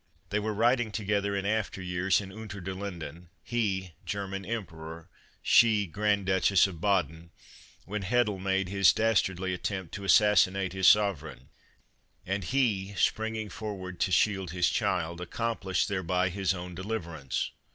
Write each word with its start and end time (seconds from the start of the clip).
They 0.31 0.39
were 0.39 0.55
riding 0.55 0.91
together 0.91 1.35
in 1.35 1.45
after 1.45 1.79
years 1.79 2.19
in 2.21 2.31
Unter 2.31 2.59
den 2.59 2.79
Linden, 2.79 3.29
he 3.43 3.93
German 4.03 4.45
Emperor, 4.47 5.07
she 5.43 5.85
Grand 5.85 6.25
Duchess 6.25 6.65
of 6.65 6.81
Baden, 6.81 7.29
when 7.85 8.01
Hoedel 8.01 8.39
made 8.39 8.67
his 8.67 8.91
dastardly 8.93 9.53
attempt 9.53 9.93
to 9.93 10.03
assassinate 10.03 10.73
his 10.73 10.87
sovereign, 10.87 11.49
and 12.25 12.45
he 12.45 12.95
springing 12.95 13.49
forward 13.49 13.99
to 13.99 14.11
shield 14.11 14.49
his 14.49 14.69
child, 14.71 15.21
accomplished 15.21 15.87
thereby 15.87 16.29
his 16.29 16.51
own 16.51 16.73
deliverance. 16.73 17.51